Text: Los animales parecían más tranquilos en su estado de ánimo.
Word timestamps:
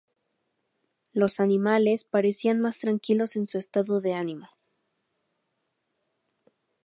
Los 1.13 1.39
animales 1.39 2.05
parecían 2.05 2.59
más 2.59 2.79
tranquilos 2.79 3.35
en 3.35 3.47
su 3.47 3.59
estado 3.59 4.01
de 4.01 4.13
ánimo. 4.15 4.49